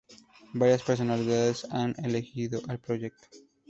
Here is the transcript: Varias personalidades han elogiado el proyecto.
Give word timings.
Varias 0.55 0.81
personalidades 0.81 1.63
han 1.69 1.93
elogiado 2.03 2.59
el 2.69 2.79
proyecto. 2.79 3.27